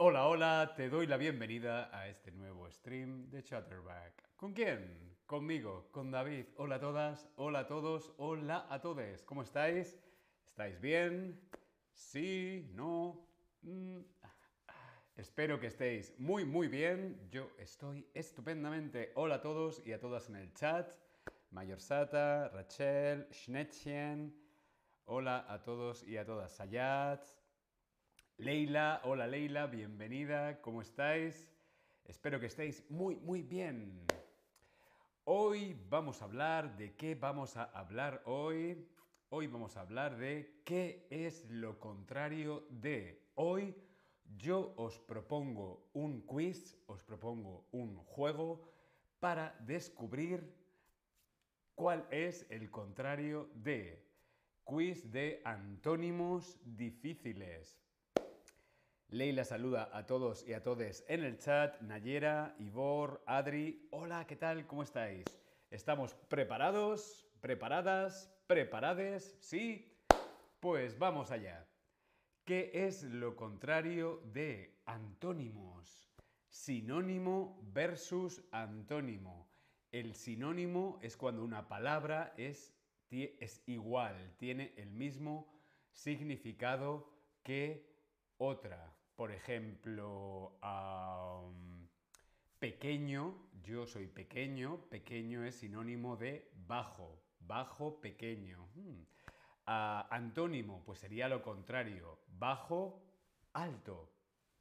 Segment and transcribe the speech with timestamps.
[0.00, 4.36] Hola, hola, te doy la bienvenida a este nuevo stream de Chatterback.
[4.36, 5.16] ¿Con quién?
[5.26, 6.46] Conmigo, con David.
[6.56, 9.22] Hola a todas, hola a todos, hola a todos.
[9.24, 9.98] ¿Cómo estáis?
[10.46, 11.40] ¿Estáis bien?
[11.92, 12.70] ¿Sí?
[12.74, 13.26] ¿No?
[13.62, 14.02] Mm.
[15.18, 17.28] Espero que estéis muy, muy bien.
[17.32, 19.10] Yo estoy estupendamente.
[19.16, 20.92] Hola a todos y a todas en el chat.
[21.50, 24.32] Mayorsata, Rachel, Schnettchen.
[25.06, 26.52] Hola a todos y a todas.
[26.52, 27.26] Sayat,
[28.36, 31.50] Leila, hola Leila, bienvenida, ¿cómo estáis?
[32.04, 34.06] Espero que estéis muy, muy bien.
[35.24, 38.86] Hoy vamos a hablar de qué vamos a hablar hoy.
[39.30, 43.26] Hoy vamos a hablar de qué es lo contrario de.
[43.34, 43.74] Hoy
[44.36, 48.68] yo os propongo un quiz, os propongo un juego
[49.20, 50.54] para descubrir
[51.74, 54.06] cuál es el contrario de.
[54.64, 57.80] Quiz de antónimos difíciles.
[59.08, 61.80] Leila saluda a todos y a todes en el chat.
[61.80, 63.88] Nayera, Ivor, Adri.
[63.90, 64.66] Hola, ¿qué tal?
[64.66, 65.24] ¿Cómo estáis?
[65.70, 67.26] ¿Estamos preparados?
[67.40, 68.30] ¿Preparadas?
[68.46, 69.38] ¿Preparades?
[69.40, 69.90] ¿Sí?
[70.60, 71.67] Pues vamos allá.
[72.48, 76.10] ¿Qué es lo contrario de antónimos?
[76.48, 79.50] Sinónimo versus antónimo.
[79.92, 82.74] El sinónimo es cuando una palabra es,
[83.10, 85.60] es igual, tiene el mismo
[85.92, 87.86] significado que
[88.38, 88.96] otra.
[89.14, 90.58] Por ejemplo,
[92.58, 98.70] pequeño, yo soy pequeño, pequeño es sinónimo de bajo, bajo, pequeño.
[98.74, 99.02] Hmm.
[99.68, 103.02] Antónimo, pues sería lo contrario, bajo,
[103.52, 104.10] alto,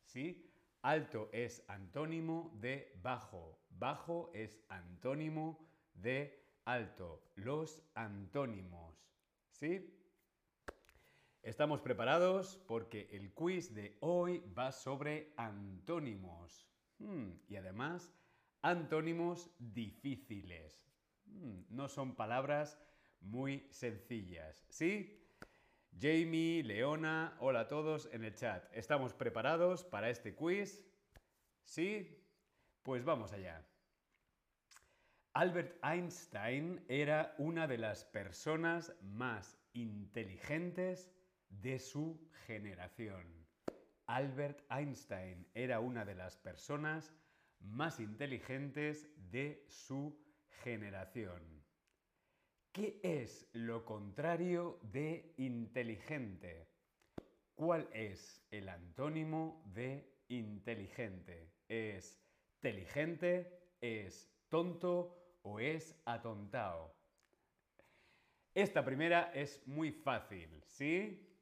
[0.03, 0.51] ¿sí?
[0.81, 9.07] Alto es antónimo de bajo, bajo es antónimo de alto, los antónimos,
[9.49, 9.93] ¿sí?
[11.41, 16.67] Estamos preparados porque el quiz de hoy va sobre antónimos.
[16.99, 18.13] Hmm, y además,
[18.61, 20.85] antónimos difíciles.
[21.25, 22.77] Hmm, no son palabras
[23.21, 24.65] muy sencillas.
[24.69, 25.23] ¿Sí?
[25.99, 28.63] Jamie, Leona, hola a todos en el chat.
[28.73, 30.85] ¿Estamos preparados para este quiz?
[31.63, 32.23] ¿Sí?
[32.83, 33.65] Pues vamos allá.
[35.33, 41.11] Albert Einstein era una de las personas más inteligentes
[41.49, 43.45] de su generación.
[44.07, 47.13] Albert Einstein era una de las personas
[47.59, 50.17] más inteligentes de su
[50.63, 51.43] generación.
[52.77, 56.67] ¿Qué es lo contrario de inteligente?
[57.55, 61.53] ¿Cuál es el antónimo de inteligente?
[61.67, 62.23] ¿Es
[62.57, 63.71] inteligente?
[63.81, 65.39] ¿Es tonto?
[65.41, 66.93] ¿O es atontado?
[68.53, 71.35] Esta primera es muy fácil, ¿sí?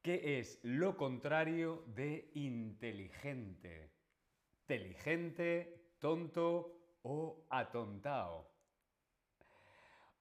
[0.00, 3.90] ¿Qué es lo contrario de inteligente?
[4.68, 8.49] Inteligente, tonto o atontado.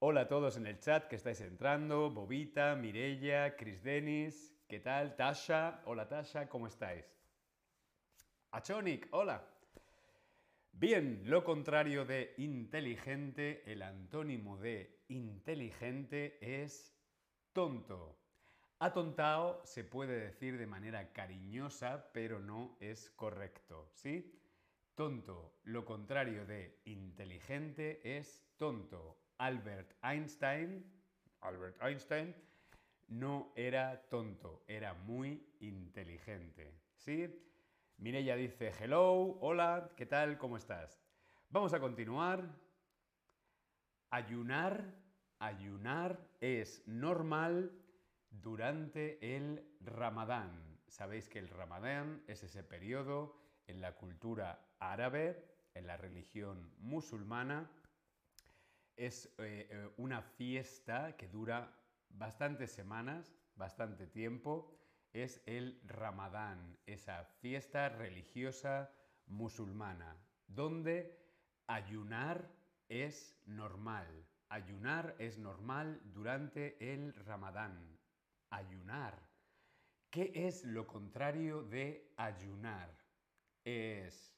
[0.01, 5.17] Hola a todos en el chat que estáis entrando, Bobita, Mirella, Chris Denis, ¿qué tal?
[5.17, 7.03] Tasha, hola Tasha, ¿cómo estáis?
[8.51, 9.45] Achonic, hola.
[10.71, 16.97] Bien, lo contrario de inteligente, el antónimo de inteligente es
[17.51, 18.17] tonto.
[18.79, 24.41] Atontado se puede decir de manera cariñosa, pero no es correcto, ¿sí?
[24.95, 29.18] Tonto, lo contrario de inteligente es tonto.
[29.39, 30.83] Albert Einstein,
[31.41, 32.35] Albert Einstein
[33.07, 37.27] no era tonto, era muy inteligente, ¿sí?
[37.97, 40.37] Mireya dice, hello, hola, ¿qué tal?
[40.37, 41.01] ¿Cómo estás?
[41.49, 42.49] Vamos a continuar.
[44.09, 44.93] Ayunar,
[45.39, 47.71] ayunar es normal
[48.29, 50.79] durante el Ramadán.
[50.87, 53.37] Sabéis que el Ramadán es ese periodo
[53.67, 55.45] en la cultura árabe,
[55.75, 57.69] en la religión musulmana.
[58.99, 61.73] Es eh, eh, una fiesta que dura
[62.09, 64.77] bastantes semanas, bastante tiempo.
[65.13, 68.91] Es el Ramadán, esa fiesta religiosa
[69.25, 70.17] musulmana,
[70.47, 71.17] donde
[71.67, 72.51] ayunar
[72.89, 74.27] es normal.
[74.49, 77.97] Ayunar es normal durante el Ramadán
[78.49, 79.17] ayunar.
[80.09, 82.93] ¿Qué es lo contrario de ayunar?
[83.63, 84.35] ¿Es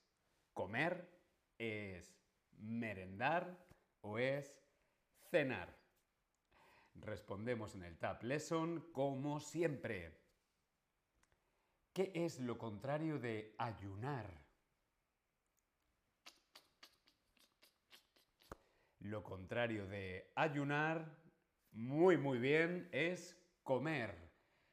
[0.54, 1.10] comer?
[1.58, 2.16] ¿Es
[2.60, 3.71] merendar?
[4.02, 4.60] o es
[5.30, 5.76] cenar.
[6.96, 10.18] Respondemos en el Tab Lesson como siempre.
[11.94, 14.42] ¿Qué es lo contrario de ayunar?
[19.00, 21.18] Lo contrario de ayunar,
[21.72, 24.30] muy muy bien, es comer.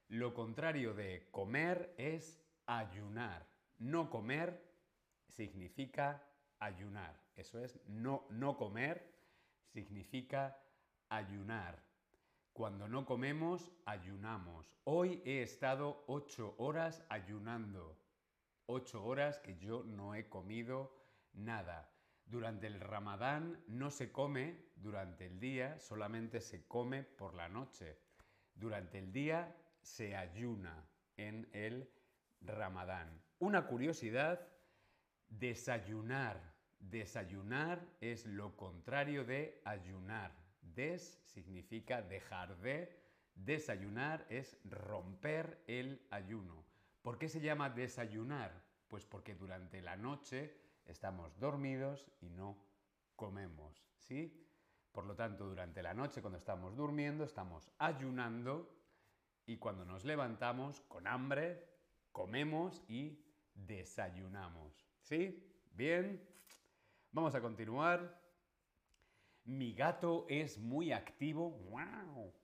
[0.09, 3.47] Lo contrario de comer es ayunar.
[3.79, 4.63] No comer
[5.29, 6.23] significa
[6.59, 7.19] ayunar.
[7.37, 9.18] Eso es, no, no comer
[9.73, 10.59] significa
[11.09, 11.83] ayunar.
[12.53, 14.75] Cuando no comemos, ayunamos.
[14.85, 17.97] Hoy he estado ocho horas ayunando.
[18.67, 20.93] Ocho horas que yo no he comido
[21.33, 21.91] nada.
[22.25, 27.99] Durante el ramadán no se come durante el día, solamente se come por la noche.
[28.55, 30.87] Durante el día se ayuna
[31.17, 31.91] en el
[32.41, 33.23] ramadán.
[33.39, 34.47] Una curiosidad,
[35.29, 36.58] desayunar.
[36.79, 40.33] Desayunar es lo contrario de ayunar.
[40.61, 42.97] Des significa dejar de.
[43.35, 46.65] Desayunar es romper el ayuno.
[47.03, 48.65] ¿Por qué se llama desayunar?
[48.89, 52.57] Pues porque durante la noche estamos dormidos y no
[53.15, 54.45] comemos, ¿sí?
[54.93, 58.75] Por lo tanto, durante la noche cuando estamos durmiendo estamos ayunando
[59.47, 61.65] y cuando nos levantamos con hambre,
[62.13, 63.25] comemos y
[63.55, 65.45] desayunamos, ¿sí?
[65.71, 66.21] Bien,
[67.13, 68.21] vamos a continuar.
[69.45, 71.51] Mi gato es muy activo.
[71.71, 72.35] ¡Wow!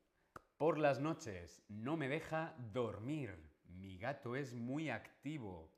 [0.57, 3.37] Por las noches no me deja dormir.
[3.67, 5.71] Mi gato es muy activo.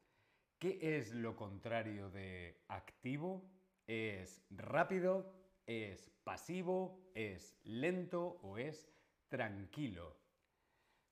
[0.59, 3.51] ¿Qué es lo contrario de activo?
[3.87, 5.35] ¿Es rápido?
[5.67, 7.11] ¿Es pasivo?
[7.15, 8.39] ¿Es lento?
[8.43, 8.89] ¿O es
[9.29, 10.17] tranquilo?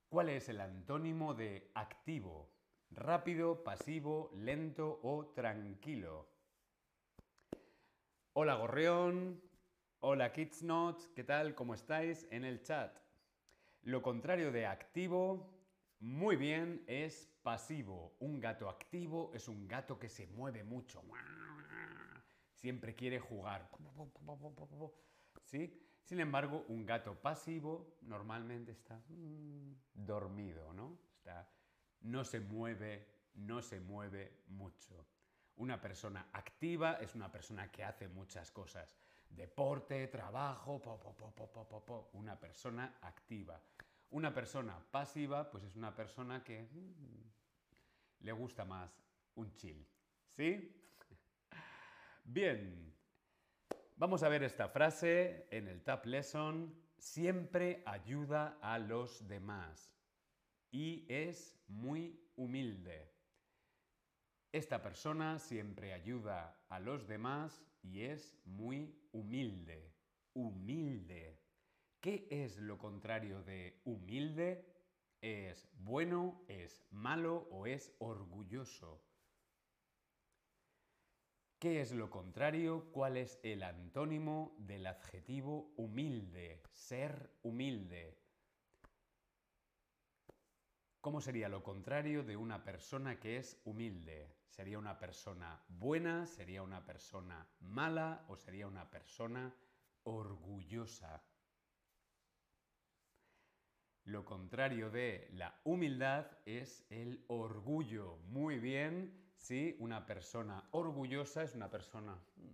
[0.09, 2.53] ¿Cuál es el antónimo de activo?
[2.91, 6.34] ¿Rápido, pasivo, lento o tranquilo?
[8.37, 9.41] Hola Gorrión,
[10.01, 11.55] hola Kidsnot, ¿qué tal?
[11.55, 12.99] ¿Cómo estáis en el chat?
[13.83, 15.55] Lo contrario de activo,
[16.01, 18.17] muy bien, es pasivo.
[18.19, 21.01] Un gato activo es un gato que se mueve mucho.
[22.55, 23.71] Siempre quiere jugar.
[25.45, 25.81] ¿Sí?
[26.03, 30.99] Sin embargo, un gato pasivo normalmente está mm, dormido, ¿no?
[32.01, 35.07] no se mueve, no se mueve mucho.
[35.57, 38.97] Una persona activa es una persona que hace muchas cosas.
[39.29, 40.81] Deporte, trabajo,
[42.13, 43.61] una persona activa.
[44.11, 49.03] Una persona pasiva, pues es una persona que mm, le gusta más
[49.35, 49.87] un chill.
[50.31, 50.81] ¿Sí?
[52.25, 52.95] Bien,
[53.97, 56.75] Vamos a ver esta frase en el Tab Lesson.
[56.99, 59.95] Siempre ayuda a los demás
[60.73, 63.14] y es muy humilde.
[64.55, 69.93] Esta persona siempre ayuda a los demás y es muy humilde.
[70.33, 71.41] Humilde.
[72.01, 74.65] ¿Qué es lo contrario de humilde?
[75.21, 79.03] ¿Es bueno, es malo o es orgulloso?
[81.59, 82.93] ¿Qué es lo contrario?
[82.93, 86.63] ¿Cuál es el antónimo del adjetivo humilde?
[86.71, 88.21] Ser humilde.
[91.01, 94.44] ¿Cómo sería lo contrario de una persona que es humilde?
[94.55, 96.27] ¿Sería una persona buena?
[96.27, 98.25] ¿Sería una persona mala?
[98.29, 99.53] ¿O sería una persona
[100.05, 101.25] orgullosa?
[104.05, 108.19] Lo contrario de la humildad es el orgullo.
[108.29, 109.33] Muy bien.
[109.39, 109.75] ¿sí?
[109.81, 112.49] Una persona orgullosa es una persona mm,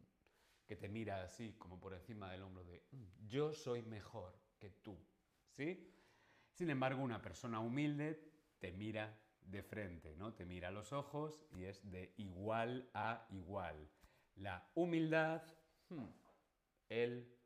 [0.66, 4.71] que te mira así, como por encima del hombro de mm, yo soy mejor que
[4.71, 4.99] tú,
[5.50, 5.87] ¿sí?
[6.54, 8.26] Sin embargo, una persona humilde
[8.59, 10.35] te mira de frente, ¿no?
[10.35, 13.88] Te mira los ojos y es de igual a igual.
[14.37, 15.42] La humildad,
[15.88, 16.07] hmm,
[16.88, 17.37] el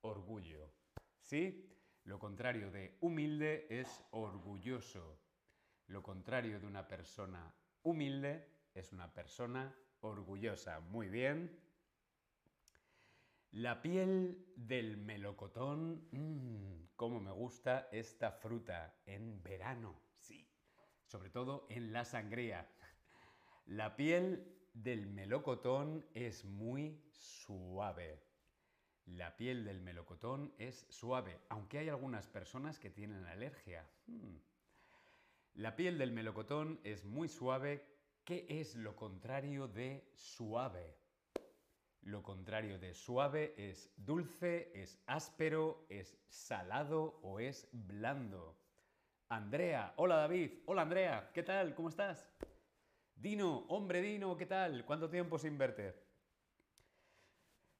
[0.00, 0.72] orgullo,
[1.20, 1.68] ¿sí?
[2.04, 5.18] Lo contrario de humilde es orgulloso.
[5.86, 10.80] Lo contrario de una persona humilde es una persona orgullosa.
[10.80, 11.60] Muy bien.
[13.52, 16.08] La piel del melocotón.
[16.10, 20.11] Mmm, cómo me gusta esta fruta en verano.
[21.12, 22.66] Sobre todo en la sangría.
[23.66, 28.18] La piel del melocotón es muy suave.
[29.04, 33.86] La piel del melocotón es suave, aunque hay algunas personas que tienen alergia.
[34.06, 34.36] Hmm.
[35.52, 37.84] La piel del melocotón es muy suave
[38.24, 40.96] ¿Qué es lo contrario de suave?
[42.00, 48.61] Lo contrario de suave es dulce, es áspero, es salado o es blando.
[49.32, 51.74] Andrea, hola David, hola Andrea, ¿qué tal?
[51.74, 52.28] ¿Cómo estás?
[53.16, 54.84] Dino, hombre Dino, ¿qué tal?
[54.84, 55.94] ¿Cuánto tiempo sin verte?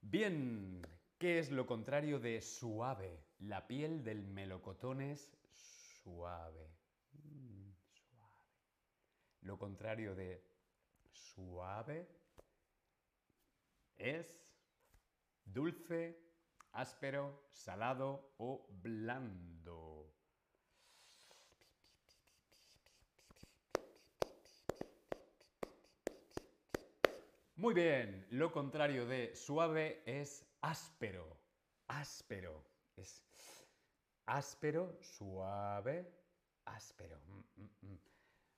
[0.00, 0.80] Bien,
[1.18, 3.22] ¿qué es lo contrario de suave?
[3.40, 6.70] La piel del melocotón es suave.
[9.42, 10.42] Lo contrario de
[11.10, 12.08] suave
[13.98, 14.42] es
[15.44, 16.18] dulce,
[16.72, 19.91] áspero, salado o blando.
[27.62, 31.38] Muy bien, lo contrario de suave es áspero.
[31.86, 32.64] Áspero.
[32.96, 33.22] Es
[34.26, 36.12] áspero, suave,
[36.64, 37.20] áspero.
[37.24, 37.98] Mm, mm, mm.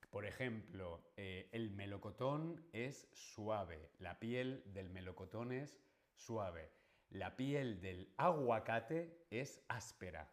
[0.08, 3.90] Por ejemplo, eh, el melocotón es suave.
[3.98, 5.78] La piel del melocotón es
[6.14, 6.70] suave.
[7.10, 10.32] La piel del aguacate es áspera.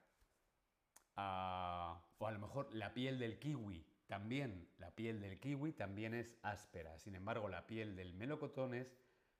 [1.18, 4.68] Ah, o a lo mejor la piel del kiwi también.
[4.78, 7.00] La piel del kiwi también es áspera.
[7.00, 8.94] Sin embargo, la piel del melocotón es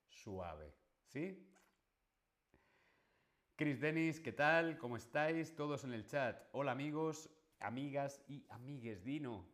[0.08, 0.72] suave.
[1.08, 1.46] ¿Sí?
[3.54, 4.78] Chris Dennis, ¿qué tal?
[4.78, 5.54] ¿Cómo estáis?
[5.54, 6.48] Todos en el chat.
[6.52, 7.28] Hola amigos,
[7.60, 9.04] amigas y amigues.
[9.04, 9.44] Dino.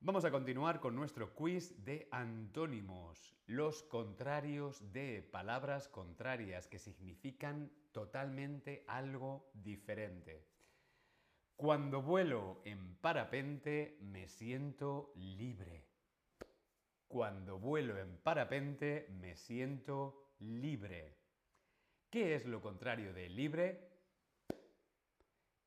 [0.00, 7.70] Vamos a continuar con nuestro quiz de antónimos, los contrarios de palabras contrarias que significan
[7.92, 10.49] totalmente algo diferente.
[11.60, 15.84] Cuando vuelo en parapente me siento libre.
[17.06, 21.18] Cuando vuelo en parapente me siento libre.
[22.08, 23.90] ¿Qué es lo contrario de libre?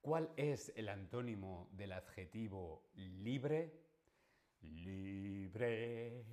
[0.01, 3.79] ¿Cuál es el antónimo del adjetivo libre?
[4.61, 6.25] Libre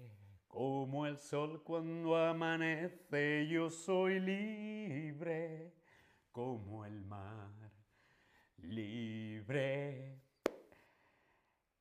[0.49, 5.75] como el sol cuando amanece, yo soy libre
[6.33, 7.60] como el mar.
[8.63, 10.21] Libre.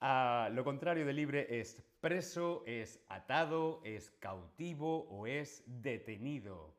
[0.01, 6.75] Ah, lo contrario de libre es preso, es atado, es cautivo o es detenido.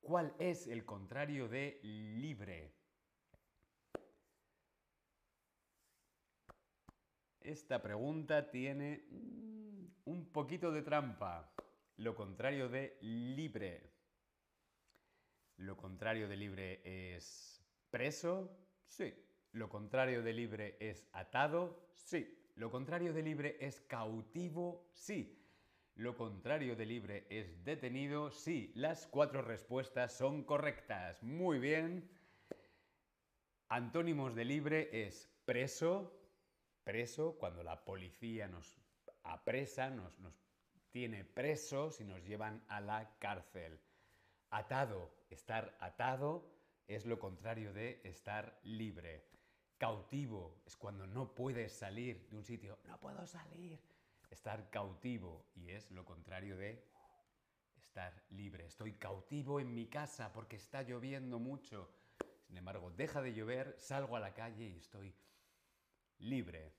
[0.00, 2.72] ¿Cuál es el contrario de libre?
[7.40, 11.52] Esta pregunta tiene mm, un poquito de trampa.
[11.96, 13.92] Lo contrario de libre.
[15.56, 16.80] Lo contrario de libre
[17.14, 18.56] es preso.
[18.90, 19.14] Sí.
[19.52, 21.90] Lo contrario de libre es atado.
[21.94, 22.36] Sí.
[22.56, 24.90] Lo contrario de libre es cautivo.
[24.92, 25.38] Sí.
[25.94, 28.30] Lo contrario de libre es detenido.
[28.32, 28.72] Sí.
[28.74, 31.22] Las cuatro respuestas son correctas.
[31.22, 32.10] Muy bien.
[33.68, 36.12] Antónimos de libre es preso,
[36.82, 38.76] preso, cuando la policía nos
[39.22, 40.18] apresa, nos,
[40.90, 43.78] tiene presos y nos llevan a la cárcel.
[44.50, 46.59] Atado, estar atado
[46.90, 49.24] es lo contrario de estar libre.
[49.78, 52.80] Cautivo es cuando no puedes salir de un sitio.
[52.84, 53.80] No puedo salir.
[54.28, 56.84] Estar cautivo y es lo contrario de
[57.78, 58.66] estar libre.
[58.66, 61.88] Estoy cautivo en mi casa porque está lloviendo mucho.
[62.42, 65.14] Sin embargo, deja de llover, salgo a la calle y estoy
[66.18, 66.72] libre.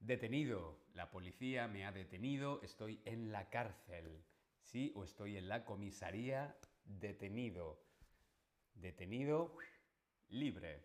[0.00, 0.78] Detenido.
[0.94, 2.62] La policía me ha detenido.
[2.62, 4.24] Estoy en la cárcel.
[4.62, 4.92] ¿Sí?
[4.96, 6.56] O estoy en la comisaría.
[6.86, 7.85] Detenido.
[8.76, 9.56] Detenido.
[10.28, 10.84] Libre.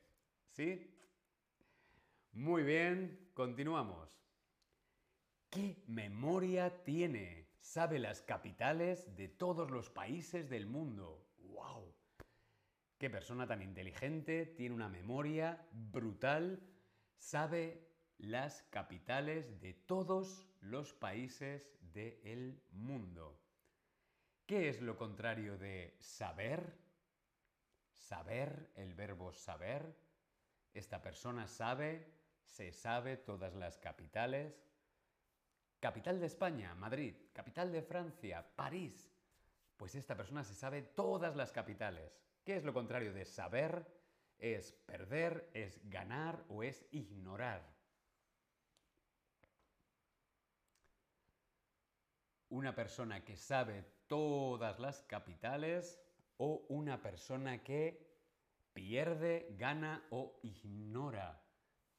[0.50, 0.94] ¿Sí?
[2.34, 3.30] Muy bien.
[3.34, 4.22] Continuamos.
[5.50, 7.50] ¿Qué memoria tiene?
[7.60, 11.28] Sabe las capitales de todos los países del mundo.
[11.40, 11.94] ¡Wow!
[12.98, 16.62] Qué persona tan inteligente, tiene una memoria brutal,
[17.18, 23.42] sabe las capitales de todos los países del mundo.
[24.46, 26.78] ¿Qué es lo contrario de saber?
[28.02, 29.96] Saber, el verbo saber.
[30.74, 32.12] Esta persona sabe,
[32.44, 34.66] se sabe todas las capitales.
[35.80, 37.16] Capital de España, Madrid.
[37.32, 39.14] Capital de Francia, París.
[39.78, 42.20] Pues esta persona se sabe todas las capitales.
[42.44, 43.86] ¿Qué es lo contrario de saber?
[44.38, 47.82] Es perder, es ganar o es ignorar.
[52.52, 55.98] una persona que sabe todas las capitales
[56.44, 58.04] o una persona que
[58.74, 61.40] pierde, gana o ignora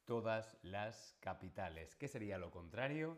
[0.05, 1.95] todas las capitales.
[1.95, 3.17] ¿Qué sería lo contrario?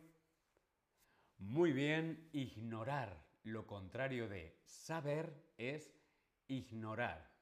[1.39, 3.25] Muy bien, ignorar.
[3.43, 5.95] Lo contrario de saber es
[6.47, 7.33] ignorar.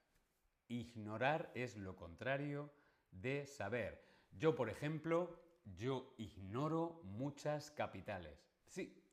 [0.68, 2.72] Ignorar es lo contrario
[3.10, 4.00] de saber.
[4.30, 8.48] Yo, por ejemplo, yo ignoro muchas capitales.
[8.64, 9.04] Sí,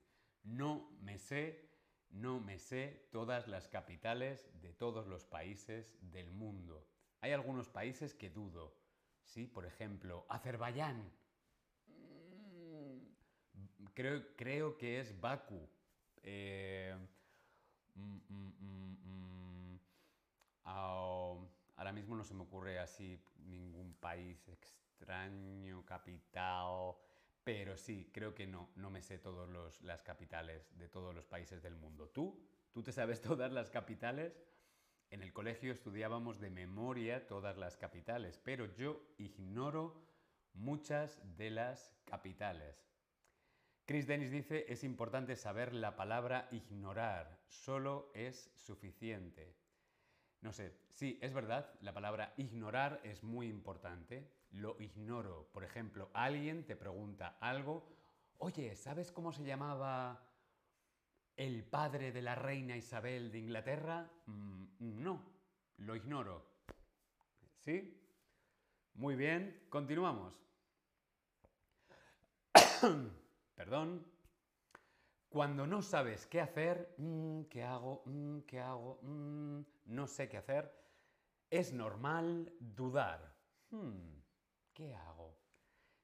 [0.43, 1.68] no me sé,
[2.11, 6.85] no me sé todas las capitales de todos los países del mundo.
[7.21, 8.75] Hay algunos países que dudo.
[9.23, 11.11] Sí, por ejemplo, Azerbaiyán.
[11.87, 15.69] Mm, creo, que es Baku.
[16.23, 16.95] Eh,
[17.95, 19.79] mm, mm,
[20.63, 26.95] ahora mismo no se me ocurre así ningún país extraño, capital.
[27.51, 31.63] Pero sí, creo que no, no me sé todas las capitales de todos los países
[31.63, 32.08] del mundo.
[32.08, 32.48] ¿Tú?
[32.72, 34.39] ¿Tú te sabes todas las capitales?
[35.10, 40.00] En el colegio estudiábamos de memoria todas las capitales, pero yo ignoro
[40.53, 42.88] muchas de las capitales.
[43.88, 49.56] Chris Dennis dice, es importante saber la palabra ignorar, solo es suficiente.
[50.41, 54.38] No sé, sí, es verdad, la palabra ignorar es muy importante.
[54.51, 55.50] Lo ignoro.
[55.51, 57.88] Por ejemplo, alguien te pregunta algo,
[58.38, 60.27] oye, ¿sabes cómo se llamaba
[61.36, 64.10] el padre de la reina Isabel de Inglaterra?
[64.25, 65.24] Mm, no,
[65.77, 66.46] lo ignoro.
[67.60, 67.96] ¿Sí?
[68.94, 70.34] Muy bien, continuamos.
[73.56, 74.06] Perdón.
[75.29, 78.01] Cuando no sabes qué hacer, mm, ¿qué hago?
[78.06, 79.00] Mm, ¿Qué hago?
[79.03, 80.74] Mm, no sé qué hacer,
[81.51, 83.36] es normal dudar.
[83.70, 84.18] Hmm,
[84.79, 85.38] ¿Qué hago?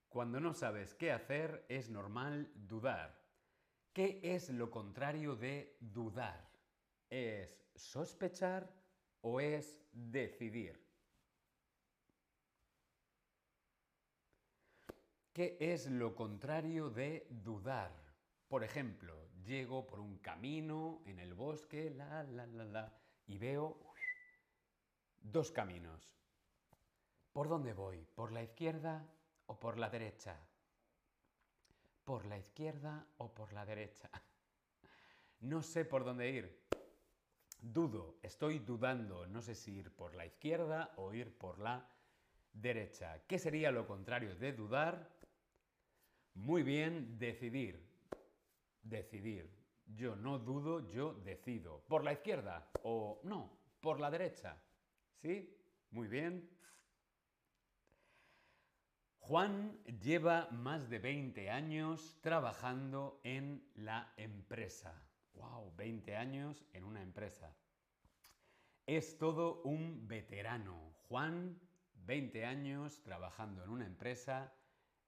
[0.09, 3.23] Cuando no sabes qué hacer, es normal dudar.
[3.93, 6.51] ¿Qué es lo contrario de dudar?
[7.09, 8.69] ¿Es sospechar
[9.21, 10.85] o es decidir?
[15.31, 17.93] ¿Qué es lo contrario de dudar?
[18.49, 21.95] Por ejemplo, llego por un camino en el bosque,
[23.25, 23.79] y veo
[25.21, 26.11] dos caminos.
[27.35, 27.97] ¿Por dónde voy?
[28.15, 29.05] ¿Por la izquierda
[29.47, 30.39] o por la derecha?
[32.05, 34.09] ¿Por la izquierda o por la derecha?
[35.41, 36.65] No sé por dónde ir.
[37.59, 41.85] Dudo, estoy dudando, no sé si ir por la izquierda o ir por la
[42.53, 43.21] derecha.
[43.27, 45.11] ¿Qué sería lo contrario de dudar?
[46.35, 47.85] Muy bien, decidir.
[48.81, 49.51] Decidir.
[49.85, 51.81] Yo no dudo, yo decido.
[51.81, 53.59] ¿Por la izquierda o no?
[53.81, 54.57] ¿Por la derecha?
[55.17, 55.53] ¿Sí?
[55.91, 56.55] Muy bien.
[59.27, 64.93] Juan lleva más de 20 años trabajando en la empresa.
[65.33, 65.73] ¡Wow!
[65.75, 67.51] 20 años en una empresa.
[68.85, 70.93] Es todo un veterano.
[71.09, 71.59] Juan,
[72.05, 74.53] 20 años trabajando en una empresa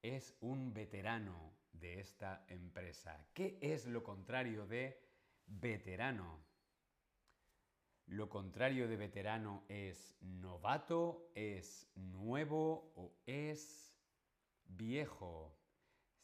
[0.01, 3.23] es un veterano de esta empresa.
[3.35, 4.99] ¿Qué es lo contrario de
[5.45, 6.43] veterano?
[8.07, 13.86] Lo contrario de veterano es novato, es nuevo o es
[14.67, 15.55] viejo.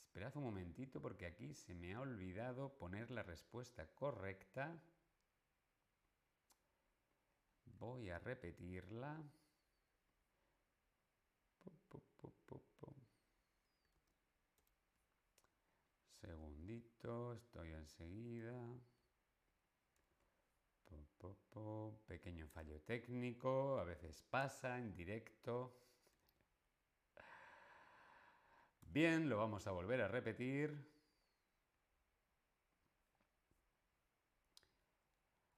[0.01, 4.79] Esperad un momentito porque aquí se me ha olvidado poner la respuesta correcta.
[7.79, 9.23] Voy a repetirla.
[16.21, 18.53] Segundito, estoy enseguida.
[22.07, 25.73] Pequeño fallo técnico, a veces pasa en directo.
[28.93, 30.71] Bien, lo vamos a volver a repetir.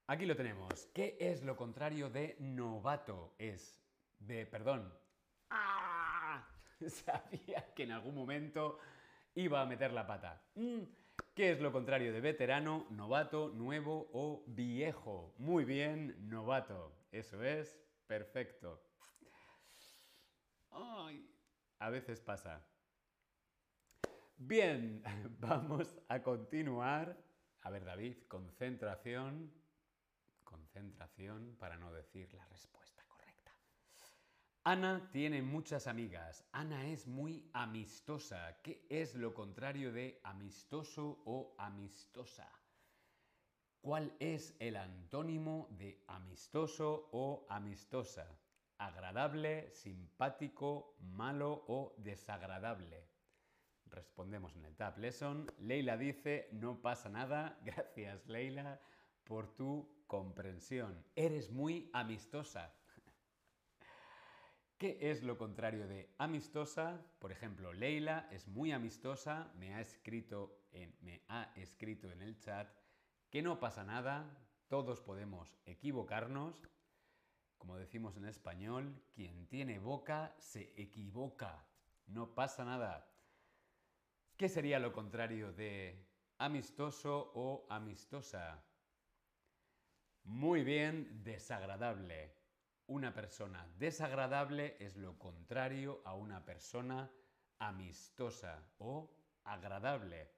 [0.08, 0.86] Aquí lo tenemos.
[0.94, 3.36] ¿Qué es lo contrario de novato?
[3.38, 3.84] Es
[4.20, 4.98] de, perdón.
[5.50, 6.48] ¡Ah!
[6.88, 8.80] Sabía que en algún momento
[9.34, 10.42] iba a meter la pata.
[10.56, 10.84] Mm,
[11.34, 15.36] ¿Qué es lo contrario de veterano, novato, nuevo o viejo?
[15.40, 16.94] Muy bien, novato.
[17.12, 18.82] Eso es, perfecto.
[21.80, 22.66] a veces pasa.
[24.38, 25.02] Bien,
[25.40, 27.18] vamos a continuar.
[27.62, 29.52] A ver, David, concentración.
[30.44, 33.04] Concentración para no decir la respuesta.
[34.64, 36.44] Ana tiene muchas amigas.
[36.52, 38.60] Ana es muy amistosa.
[38.64, 42.50] ¿Qué es lo contrario de amistoso o amistosa?
[43.80, 48.28] ¿Cuál es el antónimo de amistoso o amistosa?
[48.80, 53.15] Agradable, simpático, malo o desagradable.
[54.16, 55.52] Respondemos en el Tab Lesson.
[55.60, 57.60] Leila dice, no pasa nada.
[57.66, 58.80] Gracias, Leila,
[59.26, 61.06] por tu comprensión.
[61.18, 62.74] Eres muy amistosa.
[64.78, 67.06] ¿Qué es lo contrario de amistosa?
[67.20, 72.40] Por ejemplo, Leila es muy amistosa, me ha escrito en, me ha escrito en el
[72.40, 72.74] chat
[73.30, 74.34] que no pasa nada,
[74.70, 76.70] todos podemos equivocarnos.
[77.58, 81.68] Como decimos en español, quien tiene boca se equivoca,
[82.08, 83.12] no pasa nada.
[84.38, 88.62] ¿Qué sería lo contrario de amistoso o amistosa?
[90.26, 92.36] Muy bien, desagradable.
[92.88, 97.10] Una persona desagradable es lo contrario a una persona
[97.60, 99.10] amistosa o
[99.46, 100.30] agradable.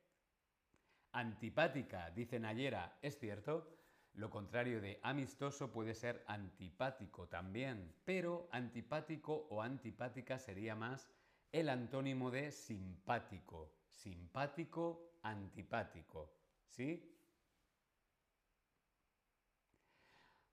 [1.13, 3.79] Antipática, dice Nayera, ¿es cierto?
[4.13, 11.10] Lo contrario de amistoso puede ser antipático también, pero antipático o antipática sería más
[11.51, 13.76] el antónimo de simpático.
[13.97, 16.31] Simpático, antipático.
[16.67, 17.17] ¿Sí?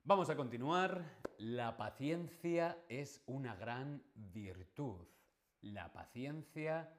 [0.03, 1.05] Vamos a continuar.
[1.37, 5.07] La paciencia es una gran virtud.
[5.61, 6.91] La paciencia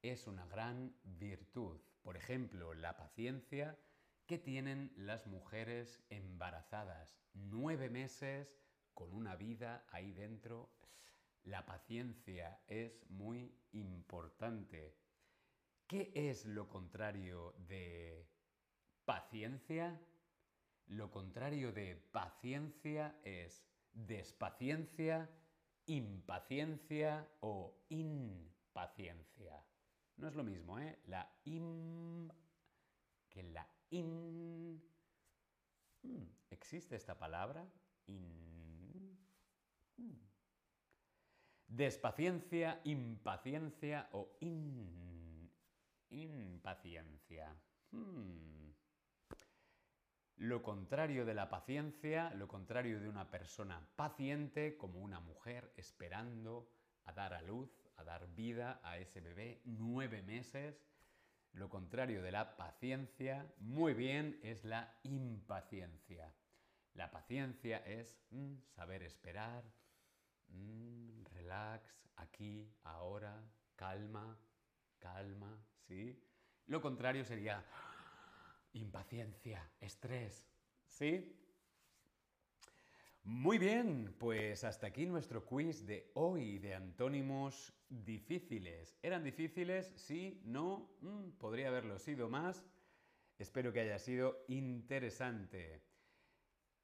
[0.00, 1.80] es una gran virtud.
[2.02, 3.76] Por ejemplo, la paciencia
[4.26, 7.18] que tienen las mujeres embarazadas.
[7.34, 8.60] Nueve meses
[8.94, 10.70] con una vida ahí dentro.
[11.42, 15.07] La paciencia es muy importante.
[15.88, 18.28] ¿Qué es lo contrario de
[19.06, 19.98] paciencia?
[20.88, 25.30] Lo contrario de paciencia es despaciencia,
[25.86, 29.64] impaciencia o impaciencia.
[30.18, 30.98] No es lo mismo, ¿eh?
[31.06, 32.28] La im
[33.30, 34.82] que la in.
[36.02, 37.66] Hmm, ¿Existe esta palabra?
[38.08, 39.18] In.
[39.96, 40.18] Hmm.
[41.66, 45.07] Despaciencia, impaciencia o in.
[46.10, 47.54] Impaciencia.
[47.90, 48.72] Hmm.
[50.36, 56.70] Lo contrario de la paciencia, lo contrario de una persona paciente, como una mujer esperando
[57.04, 60.86] a dar a luz, a dar vida a ese bebé, nueve meses.
[61.52, 66.32] Lo contrario de la paciencia, muy bien, es la impaciencia.
[66.94, 69.64] La paciencia es mm, saber esperar,
[70.48, 73.42] mm, relax, aquí, ahora,
[73.74, 74.38] calma,
[74.98, 76.22] calma, ¿sí?
[76.66, 77.64] Lo contrario sería
[78.74, 80.46] impaciencia, estrés,
[80.86, 81.34] ¿sí?
[83.22, 88.98] Muy bien, pues hasta aquí nuestro quiz de hoy de antónimos difíciles.
[89.02, 89.92] ¿Eran difíciles?
[89.96, 92.64] Sí, no, mm, podría haberlo sido más.
[93.38, 95.82] Espero que haya sido interesante.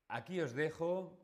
[0.08, 1.18] Aquí os dejo,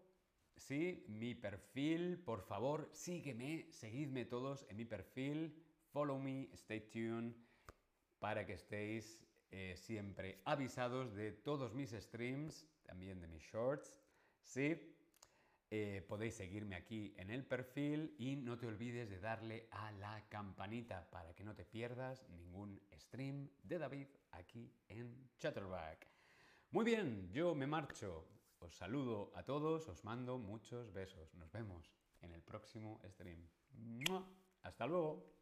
[0.57, 2.19] sí, mi perfil.
[2.19, 5.55] Por favor, sígueme, seguidme todos en mi perfil.
[5.93, 7.35] Follow me, stay tuned,
[8.21, 13.97] para que estéis eh, siempre avisados de todos mis streams, también de mis shorts.
[14.43, 14.97] Sí,
[15.71, 20.29] eh, podéis seguirme aquí en el perfil y no te olvides de darle a la
[20.29, 26.07] campanita para que no te pierdas ningún stream de David aquí en Chatterback.
[26.71, 28.29] Muy bien, yo me marcho.
[28.59, 31.35] Os saludo a todos, os mando muchos besos.
[31.35, 33.49] Nos vemos en el próximo stream.
[34.63, 35.40] Hasta luego.